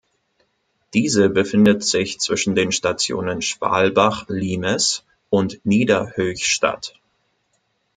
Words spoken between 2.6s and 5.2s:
Stationen "Schwalbach Limes"